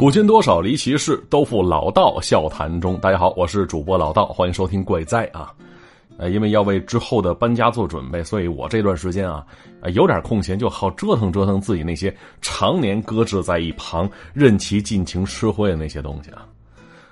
[0.00, 2.96] 古今多少离奇事，都付老道笑谈中。
[3.00, 5.52] 大家好，我是主播老道，欢迎收听怪哉啊。
[6.16, 9.44] 呃，因为要为之后的搬家做准备，所以我这段时间啊，
[9.92, 16.46] 有点空闲，就好折腾折腾自己那些常年搁置在一旁、任其尽情吃灰的那些东西啊。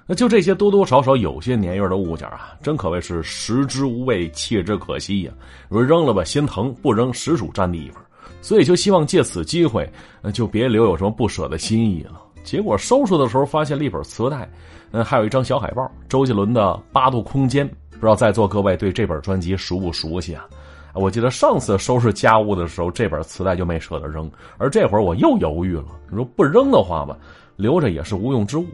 [0.06, 5.32] 那就这些多多少少有些年月的物件啊，真可谓是食之无味，弃之可惜呀。
[5.68, 8.02] 说扔了吧心疼，不扔实属占地方，
[8.40, 9.86] 所以就希望借此机会，
[10.32, 12.22] 就别留有什么不舍的心意了。
[12.48, 14.48] 结果收拾的时候发现了一本磁带，
[14.92, 17.68] 嗯，还有一张小海报，周杰伦的《八度空间》。
[17.90, 20.46] 不知道在座各位对这本专辑熟不熟悉啊？
[20.94, 25.84] 我记得上次收拾家务的时候，这本磁带就没舍得扔，而这会儿我又犹豫了。
[26.08, 27.14] 你说不扔的话吧，
[27.56, 28.64] 留着也是无用之物，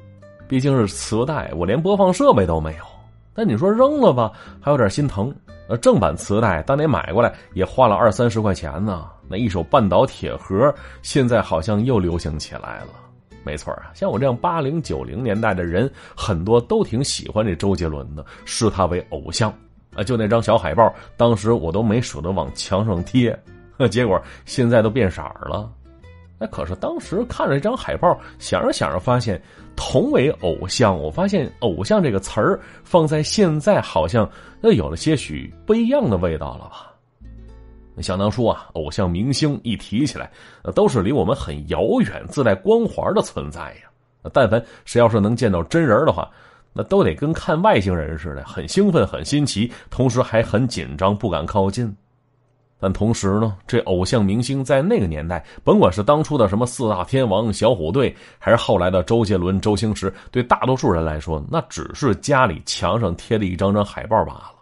[0.46, 2.84] 毕竟是磁带，我连播放设备都没有。
[3.34, 4.30] 但你说扔了吧，
[4.60, 5.34] 还有点心疼。
[5.66, 9.06] 呃，正版磁带当年买过来也花了二三十块钱呢。
[9.26, 10.72] 那一手半岛铁盒，
[11.02, 13.03] 现在好像又流行起来了。
[13.44, 19.52] 没错啊，像我这样八零九零年代的人，很多都挺喜欢这周杰伦的，视他为偶像
[19.94, 20.02] 啊。
[20.02, 23.38] 就那张小海报，当时我都没舍得往墙上贴，
[23.90, 25.70] 结果现在都变色了。
[26.36, 29.40] 那可是当时看着这张海报，想着想着发现，
[29.76, 34.28] 同为偶像，我发现“偶像”这个词儿放在现在，好像
[34.62, 36.93] 又有了些许不一样的味道了吧。
[38.02, 40.30] 想当初啊，偶像明星一提起来，
[40.62, 43.90] 那都是离我们很遥远、自带光环的存在呀。
[44.32, 46.30] 但凡谁要是能见到真人的话，
[46.72, 51.94] 那都得跟看外星人似的，很兴奋、很新奇，同时还很紧张，不敢靠近。
[52.80, 64.52] 但同时呢，这偶像明星在那个年代，甭管是当初的什么四大天王、小虎队，还是后来的周杰伦、周星驰，对大多数人来说，那只是家里墙上贴的一张张海报罢了。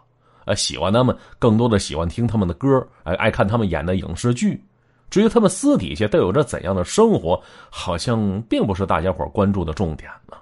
[0.45, 4.63] 呃，喜欢他们，更多的喜欢听他们的歌，哎，爱看他们演的影视剧。
[5.09, 10.35] 至于他们私底下都有着怎样的生活，好像并不是大家伙关注的重点呢。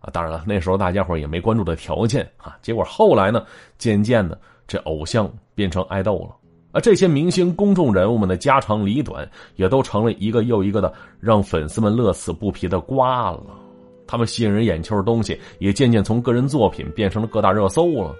[0.00, 2.56] 啊，当然了，那时候大家伙也没关注的条件啊。
[2.60, 3.44] 结果后来呢，
[3.78, 6.36] 渐渐的，这偶像变成爱豆了。
[6.72, 13.42] 啊，这些明星、公众人物们的家长里短，也都成了一个又一个的让粉丝们乐此不疲的瓜了。
[14.06, 18.14] 他们吸引人眼球的东西，也渐渐从个人作品变成了各大热搜了。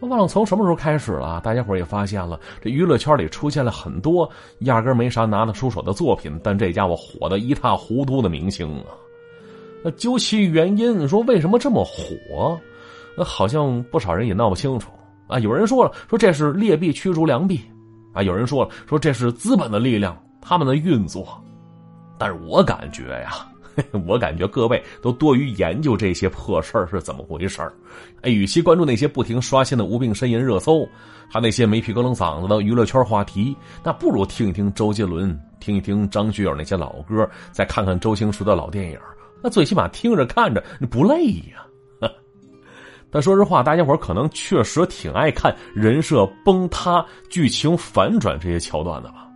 [0.00, 8.94] 我忘了从什么时候开始了，大家伙也发现了，这娱乐圈里出现了很多压根没啥拿得出手的作品，但这家伙火的一塌糊涂的明星啊！
[9.82, 12.58] 那究其原因，说为什么这么火？
[13.16, 14.90] 那好像不少人也闹不清楚
[15.26, 15.38] 啊。
[15.40, 17.60] 有人说了，说这是劣币驱逐良币
[18.12, 21.26] 啊；有人说了，说这是资本的力量，他们的运作。
[22.16, 23.46] 但是我感觉呀。
[24.06, 27.72] 我感觉各位都多于研究这些破事儿是怎么回事儿，
[28.22, 30.88] 哎，与其关注那些不停刷新的无病呻吟热搜，
[31.28, 38.98] 还那些没皮哥冷嗓子的娱乐圈话题，那不如听一听周杰伦，听一听张学友那些老歌，再看看周星驰的老电影，
[39.42, 41.64] 那最起码听着看着不累呀。
[43.10, 49.27] 但说实话，大家伙可能确实挺爱看人设崩塌、剧情反转这些桥段的吧。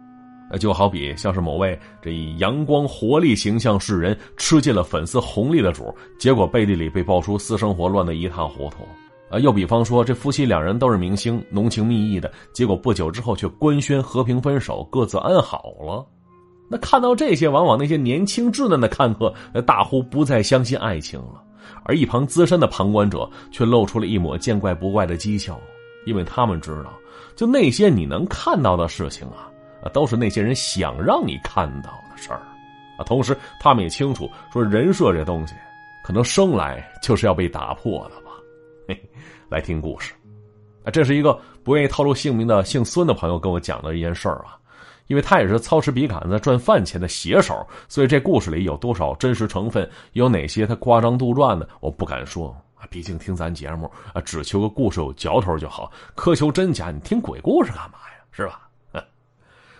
[0.59, 8.87] 就好比像是某位这以阳光活力形象示人，吃尽了粉丝红利的主，结果背地里被爆出私生活乱得一塌糊涂。
[9.31, 16.07] 啊，又比方说这夫妻两人都是明星，浓情蜜意的，结果不久之后却官宣和平分手，各自安好了。
[16.69, 19.33] 那看到这些，往往那些年轻稚嫩的看客
[19.67, 21.43] 大呼不再相信爱情了，
[21.85, 25.59] 而一旁资深的旁观者却露出了一抹见怪不怪的讥笑，
[26.05, 26.93] 因为他们知道，
[27.35, 29.49] 就那些你能看到的事情啊。
[29.83, 32.41] 啊，都是那些人想让你看到的事儿，
[32.97, 35.55] 啊，同时他们也清楚，说人设这东西，
[36.05, 38.31] 可能生来就是要被打破的吧。
[38.89, 39.11] 嘿，
[39.49, 40.15] 来听故事，
[40.85, 44.57] 啊，这是一个不愿意透露姓名的姓孙的朋友跟我讲的一件事儿啊，
[45.09, 58.25] 因为他也是操持笔杆子赚饭钱的写手，所以这故事里有多少真实成分，有哪些他夸张杜撰的，我不敢说啊，毕竟听咱节目啊，只求个故事有嚼头就好，苛求真假，你听鬼故事干嘛呀？
[58.31, 58.69] 是吧？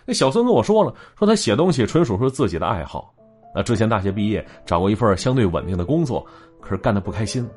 [0.05, 3.13] 那小孙跟我说了，说他写东西纯属是自己的爱好。
[3.55, 6.25] 那之前大学毕业，找过一份相对稳定的工作，
[6.59, 7.47] 可是干的不开心。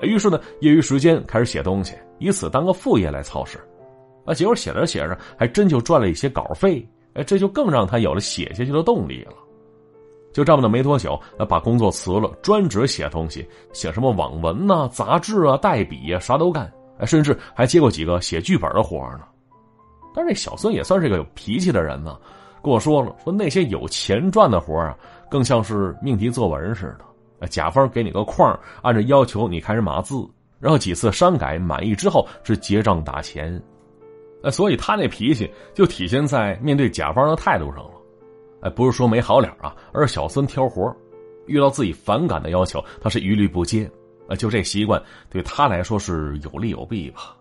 [0.00, 3.58] 于是呢，业余时间开始写东西，以此当个副业来操持。
[4.24, 6.86] 啊，结果写着写着，还真就赚了一些稿费。
[7.14, 9.32] 哎，这就更让他有了写下去的动力了。
[10.32, 16.72] 就这么的没多久，把工作辞了，专职写东西，写什么网文呐、杂志啊、代笔啊，啥都干。
[16.98, 19.24] 哎，甚至还接过几个写剧本的活呢。
[20.14, 22.18] 但是这小孙也算是个有脾气的人呢，
[22.62, 24.96] 跟我说了，说那些有钱赚的活啊，
[25.30, 26.94] 更像是命题作文似
[27.38, 30.16] 的，甲方给你个框，按照要求你开始码字，
[30.58, 33.62] 然后几次删改满意之后是结账打钱，
[34.42, 37.90] 哎，所以他那脾气就体现在面对甲方的态度上了，
[38.62, 40.94] 哎，不是说没好脸啊，而是小孙挑活
[41.46, 43.90] 遇到自己反感的要求，他是一律不接。
[44.28, 47.36] 啊，就这习惯对他来说是有利有弊吧。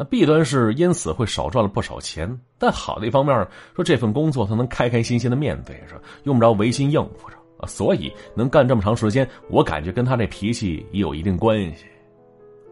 [0.00, 2.26] 那弊端是因此会少赚了不少钱，
[2.58, 3.36] 但好的一方面
[3.76, 11.84] 说这份工作他能开开心心的面对着，用不着违心应付着啊，所以能干这么长时间，我感觉跟他这脾气也有一定关系。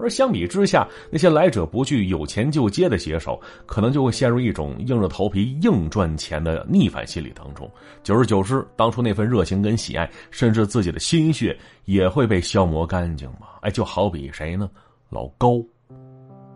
[0.01, 7.71] 而相比之下，那些来者不拒、有钱就接的写手，可能就会陷入一种硬着头皮硬赚钱的逆反心理当中。
[8.03, 11.55] 久而久之，当初那份热情跟喜爱，甚至自己的心血，
[11.85, 13.49] 也会被消磨干净嘛？
[13.61, 14.71] 哎，就好比谁呢？
[15.11, 15.63] 老高。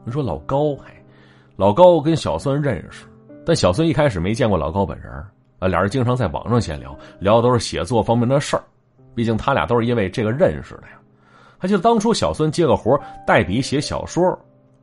[0.05, 0.85] 你说老高，嘿，
[1.57, 3.07] 老高跟小孙认识，
[3.47, 5.13] 但小孙一开始没见过老高本人
[5.59, 8.63] 啊，俩人经常在网上闲聊，聊的都是写作方面的事儿。
[9.15, 10.99] 毕竟他俩都是因为这个认识的呀。
[11.59, 14.37] 还记得当初小孙接个活代笔写小说，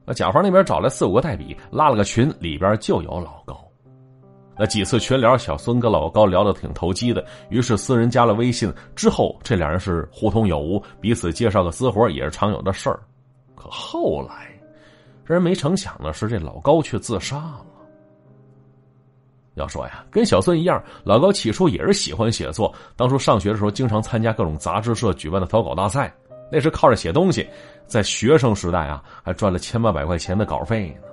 [0.05, 3.59] 那甲方那边找来四五个代笔，拉了个群，里边就有老高。
[4.57, 8.71] 那几次群聊，小孙跟老高聊的挺投机的，于是私人加了微信。
[8.95, 12.99] 之后这两人是互通有无，彼此介绍个私活也是常有的事儿。
[13.55, 14.48] 可后来，
[15.29, 17.63] 让人没成想的是，这老高却自杀了。
[19.53, 26.11] 要说呀，跟小孙一样，老高起初也是喜欢写作，当初上学的时候经常参加各种杂志社举办的投稿大赛。
[26.51, 27.47] 那是靠着写东西，
[27.85, 31.07] 在学生时代啊，还赚了千八百块钱的稿费呢。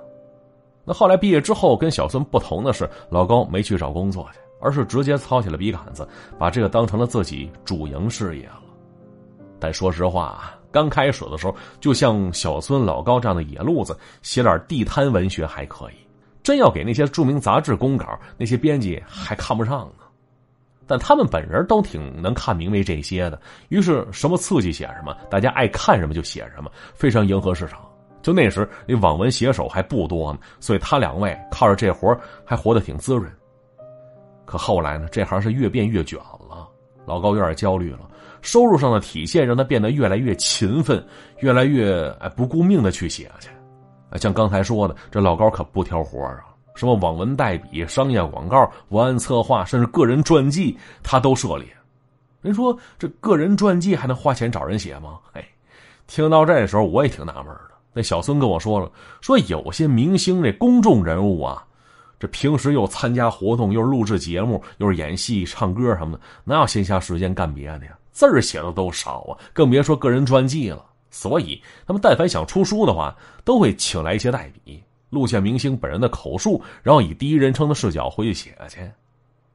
[0.83, 6.07] 那后来毕业之后，跟小孙不同的是，老高没去找工作去，而是直接操起了笔杆子，
[6.39, 8.63] 把这个当成了自己主营事业了。
[9.59, 15.95] 但说实话啊，刚开始的时候，就像小孙、老高这样的野路子，写点地摊文学还可以；
[16.43, 20.05] 真要给那些著名杂志公稿，那些编辑还看不上呢。
[20.85, 27.81] 但他们本人都挺能看明白这些的，于是什么刺激写什么，大家爱看什么就写什么，非常迎合市场。
[28.21, 33.31] 就那时那网文写手还不多呢，所以他两位靠着这活还活得挺滋润。
[34.45, 36.67] 可后来呢，这行是越变越卷了，
[37.05, 38.09] 老高有点焦虑了，
[38.47, 41.05] 收入上的体现让他变得越来越勤奋，
[41.39, 43.49] 越来越哎不顾命的去写去。
[44.17, 46.39] 像刚才说的，这老高可不挑活啊。
[46.73, 51.67] 什么网文代笔、商业广告、文案策划，甚至个人传记，他都涉猎。
[52.41, 55.19] 人说这个人传记还能花钱找人写吗？
[55.33, 55.45] 哎，
[56.07, 57.71] 听到这时候我也挺纳闷的。
[57.91, 58.89] 那小孙跟我说了，
[59.19, 61.65] 说有些明星这公众人物啊，
[62.17, 67.91] 这平时又参加活动，又是录制节目，又是演戏、唱歌什么的，哪有闲暇时间干别的呀？
[68.17, 70.83] 字儿写的都少啊，更别说个人传记了。
[71.11, 73.15] 所以他们但凡想出书的话，
[73.45, 74.83] 都会请来一些代笔。
[75.11, 78.79] 录下明星本人的口述，然后以第一人称的视角回去写去。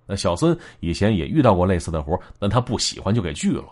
[0.06, 3.64] 那小孙以前也遇到过类似的活，但他不喜欢就给拒了。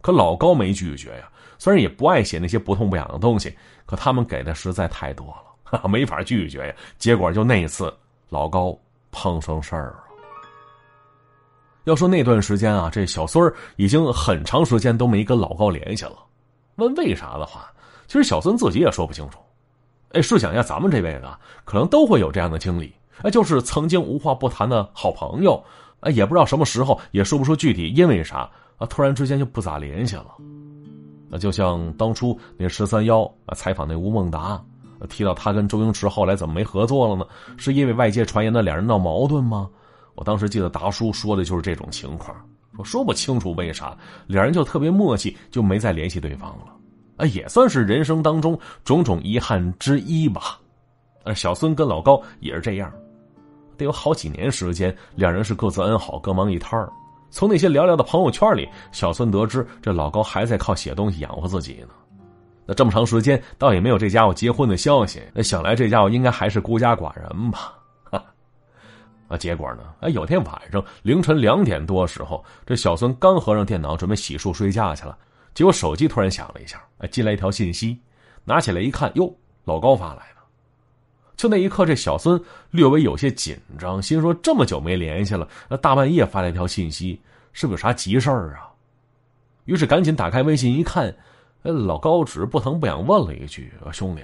[0.00, 1.28] 可老高没拒绝呀，
[1.58, 3.52] 虽然也不爱写那些不痛不痒的东西，
[3.84, 5.26] 可他们给的实在太多
[5.72, 6.74] 了，没法拒绝呀。
[6.98, 7.92] 结果就那一次，
[8.28, 8.78] 老高
[9.10, 10.04] 碰上事儿了。
[11.84, 16.16] 要说那段时间啊，这小孙已经很长时间都没跟老高联系了。
[16.76, 17.70] 问为啥的话，
[18.06, 19.38] 其实小孙自己也说不清楚。
[20.12, 21.28] 哎，试想一下，咱们这辈子
[21.64, 22.92] 可能都会有这样的经历，
[23.22, 25.62] 哎，就是曾经无话不谈的好朋友，
[26.00, 30.26] 哎，也不知道什么时候，也说不出具体因为啥，啊，突然之间就不咋联系了。
[31.28, 34.60] 那就像当初那十三幺啊采访那吴孟达，
[35.08, 37.24] 提到他跟周星驰后来怎么没合作了呢？
[37.56, 39.70] 是因为外界传言的两人闹矛盾吗？
[40.20, 42.36] 我当时记得达叔说的就是这种情况，
[42.76, 43.96] 说说不清楚为啥
[44.26, 46.76] 两人就特别默契，就没再联系对方了。
[47.16, 50.60] 啊，也算是人生当中种种遗憾之一吧。
[51.24, 52.92] 而小孙跟老高也是这样，
[53.78, 56.92] 得有好几年时间，两人是各自安好，各忙一摊儿。
[57.30, 61.94] 从那些寥寥的朋友圈里，小孙得知这老高还在靠写东西养活自己呢。
[62.66, 65.22] 那这么长时间，倒也没有这家伙结婚的消息。
[65.32, 67.72] 那想来这家伙应该还是孤家寡人吧？
[69.30, 69.84] 啊，结果呢？
[70.00, 75.16] 哎，有天晚上凌晨两点多时候，这小孙刚合上电脑，准备洗漱睡觉去了。
[75.54, 77.96] 结果手机突然响了一下，哎，进来一条信息，
[78.44, 79.32] 拿起来一看，哟，
[79.64, 80.40] 老高发来的。
[81.36, 87.20] 就那一刻，这小孙略微有些紧张，心说这么久没联系了，那大半夜发来一条信息，
[87.52, 88.68] 是不是有啥急事儿啊？
[89.64, 91.06] 于是赶紧打开微信一看，
[91.62, 94.22] 哎，老高只是不疼不痒问了一句：“兄弟，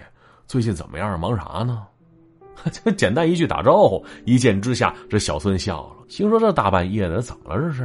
[0.49, 1.19] 最近怎么样？
[1.21, 1.87] 忙啥呢？”
[2.71, 7.61] 就 简单一句打招呼，一见之下，这小孙笑了，心说这大半夜的怎么了？
[7.61, 7.85] 这是？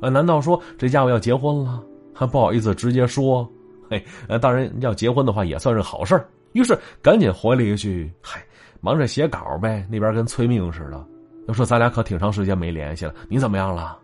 [0.00, 1.82] 啊，难道说这家伙要结婚了？
[2.14, 3.48] 还 不好意思直接说，
[3.90, 4.04] 嘿，
[4.40, 6.20] 当然要结婚的话也算是好事
[6.52, 8.42] 于是赶紧回了一句：“嗨，
[8.80, 11.04] 忙着写稿呗，那边跟催命似的。”
[11.46, 13.98] 要说咱俩可挺长时间没联系了，你怎么样了？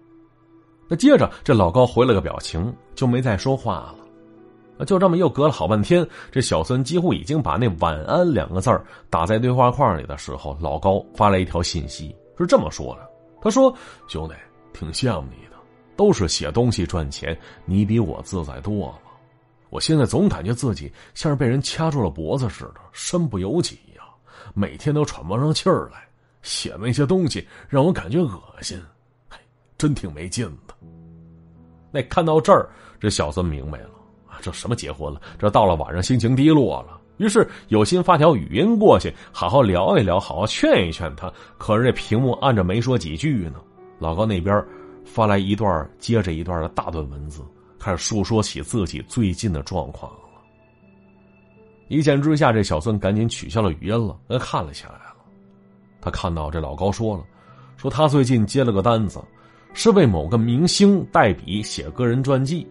[0.88, 4.03] 那接着这老高回了个表情，就没再说话了。
[4.86, 8.70] 就这么又隔了好半天，这小孙几乎已经把那“晚安”两个字
[9.10, 13.08] 打在对话框里的时候，老高发来一条信息，是这么说的
[13.42, 13.76] ：“他说，
[14.08, 14.34] 兄弟，
[14.72, 15.54] 挺羡慕你的。”
[15.96, 18.98] 都是写东西赚钱，你比我自在多了。
[19.70, 24.02] 我现在总感觉自己像是被人掐住了脖子似的，身不由己呀，
[24.54, 26.02] 每天都喘不上气儿来。
[26.42, 28.76] 写那些东西让我感觉恶心，
[29.30, 29.38] 嘿，
[29.78, 30.74] 真挺没劲的。
[31.92, 33.90] 那看到这儿，这小孙明白了，
[34.40, 35.20] 这什么结婚了？
[35.38, 41.32] 这到了晚上心情低落了，于是有心发条语音过去，好好聊一聊，好好劝一劝他。
[41.58, 43.56] 可是这屏幕按着没说几句呢，
[43.98, 44.64] 老高那边
[45.04, 47.42] 发来一段接着一段的大段文字，
[47.78, 50.18] 开始述说起自己最近的状况了。
[51.88, 55.14] 一见之下，这小孙赶紧取消了语音了，那看了起来了。
[56.00, 57.24] 他看到这老高说了，
[57.76, 59.22] 说他最近接了个单子，
[59.74, 62.66] 是为某个明星代笔写个人传记，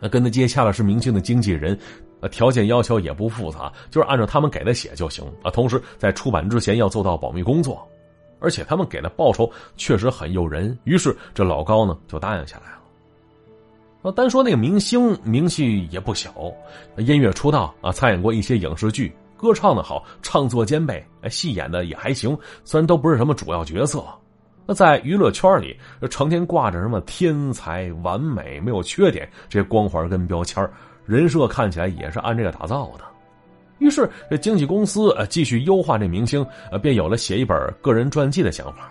[0.00, 1.78] 那跟他接洽的是明星的经纪人，
[2.20, 5.50] 呃，条件要求也不复杂，就是按照他们给的写就行啊。
[5.50, 7.86] 同时在出版之前要做到保密工作，
[8.40, 14.12] 而且他们给的报酬确实很诱人，于是这老高呢就答应下来了。
[14.12, 16.32] 单说那个明星名气也不小，
[16.98, 19.12] 音乐出道啊，参演过一些影视剧。
[19.36, 22.38] 歌唱的好，唱作兼备，戏演的也还行。
[22.64, 24.02] 虽然都不是什么主要角色，
[24.66, 25.78] 那在娱乐圈里，
[26.10, 30.68] 成天挂着什么天才、完美、没有缺点这些光环跟标签
[31.04, 33.04] 人设看起来也是按这个打造的。
[33.78, 38.90] 于是，这经纪公司呃继续优化这明星，呃便有了写一本个人传记的想法。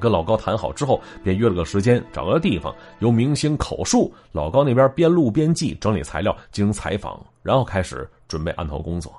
[0.00, 9.12] 跟老高谈好之后，便约了个时间，找个地方，由明星口述，老高那边边录边记，整理材料，进行采访，然后开始准备案头工作。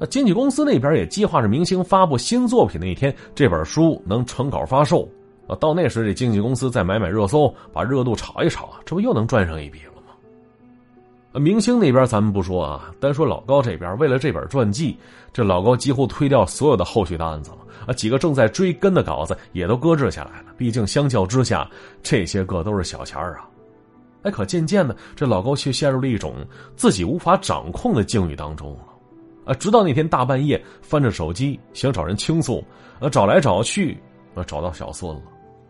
[0.00, 5.08] 那经纪公司那边也计划着明星发布新作品那一天，这本书能成稿发售。
[5.46, 11.40] 啊，到那时这经纪公司再买买热搜，把热度炒一炒，这不又能赚上一笔了吗？
[11.40, 14.98] 明星那边咱们不说啊，单说老高这边，为了这本传记，
[15.32, 17.58] 这老高几乎推掉所有的后续的案子了。
[17.86, 20.52] 啊，几个正在追根的稿子也都搁置下来了。
[20.56, 21.66] 毕竟相较之下，
[22.02, 23.48] 这些个都是小钱儿啊。
[24.22, 26.34] 哎，可渐渐的，这老高却陷入了一种
[26.76, 28.76] 自己无法掌控的境遇当中。
[29.48, 32.62] 啊，直到那天大半夜翻着手机想找人倾诉，
[33.00, 33.98] 呃，找来找去，
[34.34, 35.22] 呃，找到小孙了。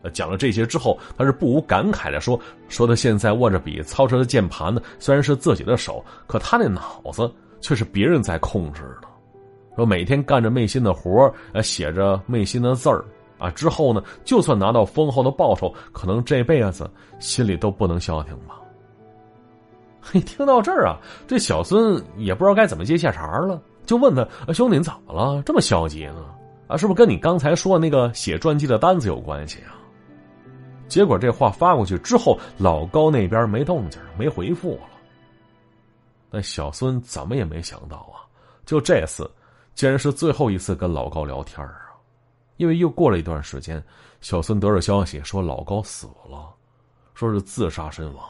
[0.02, 9.08] 呃，讲了这些之后，他是不无感慨的说：“说他现在握着笔、操着的键盘呢，虽然是自己的手，可他那脑子却是别人在控制的。
[9.76, 13.04] 说每天干着昧心的活呃，写着昧心的字儿
[13.38, 18.56] 啊，之后呢，就算拿到丰厚的报酬，可能这辈子心里都不能消停吧。
[20.00, 25.42] ”嘿听到这儿啊，这小孙也不知道该怎么接下茬了，就问他：“啊兄弟，你怎么了？
[25.42, 26.25] 这么消极呢？
[26.66, 29.75] 啊，是不是跟你刚才说那个写传记的单子有关系啊？”
[30.88, 34.83] 结果这话发过去之后，老高那边没动静，没回复了。
[36.30, 38.21] 但小孙怎么也没想到啊，
[38.66, 39.30] 就这次，
[39.75, 41.88] 竟然是最后一次跟老高聊天啊！
[42.59, 43.83] 因为又过了一段时间，
[44.21, 46.54] 小孙得着消息说老高死了，
[47.14, 48.25] 说是自杀身亡。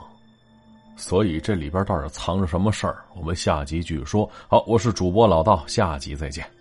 [0.99, 3.05] 所以这里边到底藏着什么事儿？
[3.15, 4.29] 我们下集继续说。
[4.49, 6.58] 好，我是主播老道，下集再见。